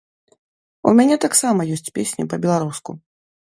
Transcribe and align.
У 0.91 0.93
мяне 0.99 1.17
таксама 1.27 1.61
ёсць 1.77 1.93
песні 1.99 2.27
па-беларуску. 2.35 2.91